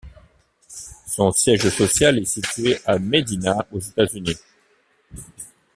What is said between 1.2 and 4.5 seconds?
siège social est situé à Medina aux États-Unis.